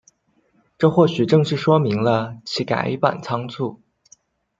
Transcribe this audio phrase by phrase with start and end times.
[0.79, 3.79] 这或许正是说明了其改版仓促。